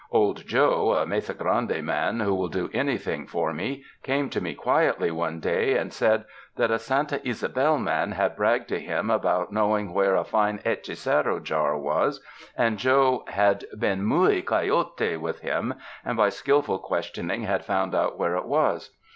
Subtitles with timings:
[0.09, 4.55] Old Joe, a Mesa Grande man who will do anything for me, came to me
[4.55, 9.51] quietly one day and said that a Santa Ysabel man had bragged to him about
[9.53, 12.19] know ing where a fine hechicero jar was,
[12.57, 18.17] and Joe had been 'muy coyote' with him, and, by skilful questioning, had found out
[18.17, 18.97] where it was.